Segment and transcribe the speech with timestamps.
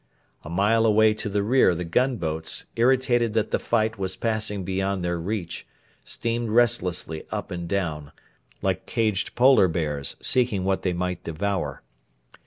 [0.43, 5.03] A mile away to the rear the gunboats, irritated that the fight was passing beyond
[5.05, 5.67] their reach,
[6.03, 8.11] steamed restlessly up and down,
[8.63, 11.83] like caged Polar bears seeking what they might devour.